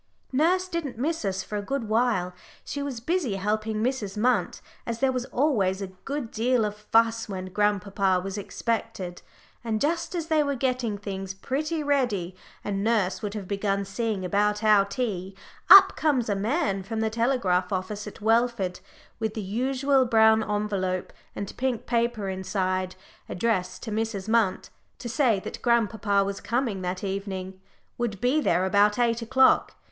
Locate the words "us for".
1.25-1.59